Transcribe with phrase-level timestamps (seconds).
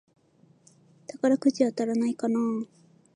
[1.05, 2.67] 宝くじ当たらないかなぁ